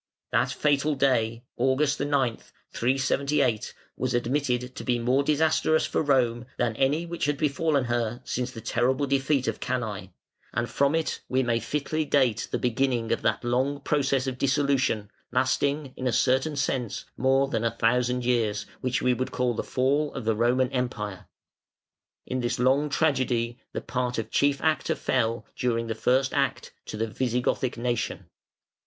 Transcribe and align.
That 0.31 0.51
fatal 0.51 0.95
day 0.95 1.43
(August 1.57 1.99
9, 1.99 2.39
378) 2.73 3.75
was 3.95 4.15
admitted 4.15 4.75
to 4.75 4.83
be 4.83 4.97
more 4.97 5.21
disastrous 5.21 5.85
for 5.85 6.01
Rome 6.01 6.47
than 6.57 6.75
any 6.77 7.05
which 7.05 7.25
had 7.25 7.37
befallen 7.37 7.83
her 7.83 8.19
since 8.25 8.49
the 8.49 8.61
terrible 8.61 9.05
defeat 9.05 9.47
of 9.47 9.59
Cannæ, 9.59 10.09
and 10.55 10.67
from 10.67 10.95
it 10.95 11.21
we 11.29 11.43
may 11.43 11.59
fitly 11.59 12.03
date 12.03 12.47
the 12.49 12.57
beginning 12.57 13.11
of 13.11 13.21
that 13.21 13.43
long 13.43 13.79
process 13.79 14.25
of 14.25 14.39
dissolution, 14.39 15.11
lasting, 15.31 15.93
in 15.95 16.07
a 16.07 16.11
certain 16.11 16.55
sense, 16.55 17.05
more 17.15 17.47
than 17.47 17.63
a 17.63 17.69
thousand 17.69 18.25
years, 18.25 18.65
which 18.79 19.03
we 19.03 19.13
call 19.13 19.53
the 19.53 19.61
Fall 19.63 20.11
of 20.15 20.25
the 20.25 20.35
Roman 20.35 20.71
Empire. 20.71 21.27
In 22.25 22.39
this 22.39 22.57
long 22.57 22.89
tragedy 22.89 23.59
the 23.71 23.81
part 23.81 24.17
of 24.17 24.31
chief 24.31 24.59
actor 24.63 24.95
fell, 24.95 25.45
during 25.55 25.85
the 25.85 25.93
first 25.93 26.33
act, 26.33 26.73
to 26.87 26.97
the 26.97 27.05
Visigothic 27.05 27.77
nation. 27.77 28.25